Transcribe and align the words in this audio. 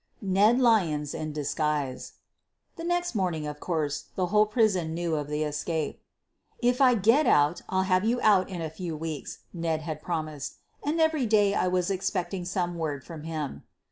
NED 0.23 0.57
LYONS 0.59 1.13
IN 1.13 1.31
DISGUISE 1.31 2.13
The 2.75 2.83
next 2.83 3.13
morning, 3.13 3.45
of 3.45 3.59
course, 3.59 4.05
the 4.15 4.25
whole 4.33 4.47
prison 4.47 4.95
knew 4.95 5.13
of 5.15 5.27
the 5.27 5.43
escape. 5.43 6.01
"If 6.59 6.81
I 6.81 6.95
get 6.95 7.27
out 7.27 7.61
I'll 7.69 7.83
have 7.83 8.03
you 8.03 8.19
out 8.23 8.49
in 8.49 8.63
a 8.63 8.69
few 8.71 8.97
weeks,' 8.97 9.41
f 9.41 9.43
Ned 9.53 9.81
had 9.81 10.01
promised, 10.01 10.55
and 10.83 10.99
every 10.99 11.27
day 11.27 11.53
I 11.53 11.67
was 11.67 11.91
expecting 11.91 12.45
some 12.45 12.79
word 12.79 13.03
from 13.03 13.25
him. 13.25 13.61